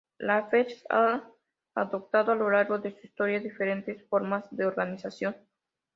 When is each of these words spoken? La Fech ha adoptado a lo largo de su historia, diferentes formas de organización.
La 0.17 0.47
Fech 0.47 0.81
ha 0.89 1.29
adoptado 1.75 2.31
a 2.31 2.35
lo 2.35 2.49
largo 2.49 2.79
de 2.79 2.91
su 2.99 3.05
historia, 3.05 3.39
diferentes 3.39 4.03
formas 4.09 4.45
de 4.49 4.65
organización. 4.65 5.35